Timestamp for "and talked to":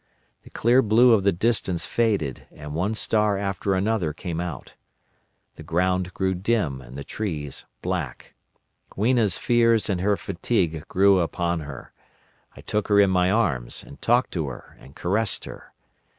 13.83-14.47